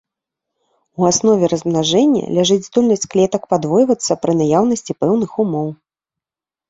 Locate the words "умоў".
5.45-5.67